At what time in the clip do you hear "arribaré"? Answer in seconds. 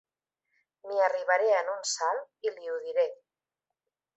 1.07-1.51